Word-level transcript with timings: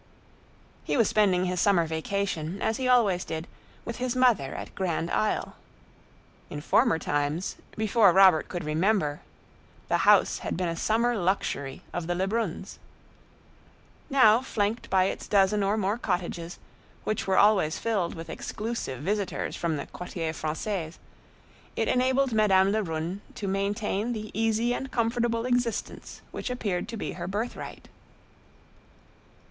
He 0.83 0.97
was 0.97 1.07
spending 1.07 1.45
his 1.45 1.61
summer 1.61 1.85
vacation, 1.85 2.59
as 2.59 2.77
he 2.77 2.87
always 2.87 3.23
did, 3.23 3.47
with 3.85 3.97
his 3.97 4.15
mother 4.15 4.55
at 4.55 4.73
Grand 4.73 5.11
Isle. 5.11 5.55
In 6.49 6.59
former 6.59 6.97
times, 6.97 7.57
before 7.77 8.11
Robert 8.11 8.47
could 8.49 8.63
remember, 8.63 9.19
"the 9.89 9.97
house" 9.99 10.39
had 10.39 10.57
been 10.57 10.67
a 10.69 10.75
summer 10.75 11.15
luxury 11.15 11.83
of 11.93 12.07
the 12.07 12.15
Lebruns. 12.15 12.79
Now, 14.09 14.41
flanked 14.41 14.89
by 14.89 15.03
its 15.03 15.27
dozen 15.27 15.61
or 15.61 15.77
more 15.77 15.99
cottages, 15.99 16.57
which 17.03 17.27
were 17.27 17.37
always 17.37 17.77
filled 17.77 18.15
with 18.15 18.27
exclusive 18.27 19.01
visitors 19.01 19.55
from 19.55 19.77
the 19.77 19.85
"Quartier 19.85 20.33
Français," 20.33 20.95
it 21.75 21.87
enabled 21.87 22.33
Madame 22.33 22.71
Lebrun 22.71 23.21
to 23.35 23.47
maintain 23.47 24.13
the 24.13 24.31
easy 24.33 24.73
and 24.73 24.89
comfortable 24.89 25.45
existence 25.45 26.23
which 26.31 26.49
appeared 26.49 26.87
to 26.89 26.97
be 26.97 27.11
her 27.11 27.27
birthright. 27.27 27.87